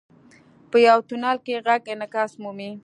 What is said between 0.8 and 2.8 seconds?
یو تونل کې ږغ انعکاس مومي.